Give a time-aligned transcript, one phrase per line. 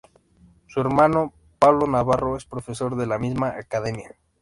[0.65, 4.15] Su hermano, Pablo Navarro es profesor de la misma academia.